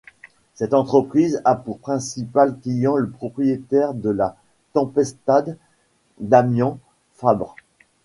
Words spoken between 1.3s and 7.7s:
a pour principal client le propriétaire de la Tempestad Damian Fabre.